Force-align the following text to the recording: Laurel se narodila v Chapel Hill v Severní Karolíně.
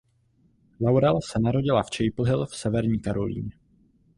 Laurel 0.79 1.19
se 1.21 1.39
narodila 1.39 1.83
v 1.83 1.91
Chapel 1.97 2.25
Hill 2.25 2.45
v 2.45 2.55
Severní 2.55 2.99
Karolíně. 2.99 3.51